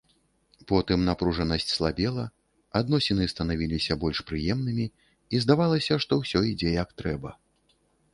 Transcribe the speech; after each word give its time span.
Потым 0.69 0.99
напружанасць 1.07 1.67
слабела, 1.73 2.23
адносіны 2.79 3.27
станавіліся 3.33 3.97
больш 4.05 4.17
прыемнымі, 4.31 4.85
і 5.37 5.43
здавалася, 5.45 5.99
што 6.07 6.19
ўсё 6.23 6.39
ідзе 6.53 6.73
як 6.79 6.89
трэба. 7.03 7.35